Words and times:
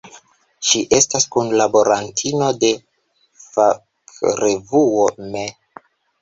Ŝi 0.67 0.79
estas 0.99 1.27
kunlaborantino 1.35 2.47
de 2.63 2.71
fakrevuo 3.43 5.07
"Me. 5.29 5.47